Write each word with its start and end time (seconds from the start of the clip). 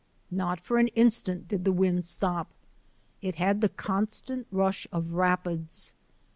Not 0.31 0.59
for 0.59 0.79
an 0.79 0.87
instant 0.97 1.47
did 1.47 1.63
the 1.63 1.71
wind 1.71 2.05
stop; 2.05 2.49
it 3.21 3.35
had 3.35 3.61
the 3.61 3.69
constant 3.69 4.47
rush 4.51 4.87
of 4.91 5.11
rapids. 5.11 5.93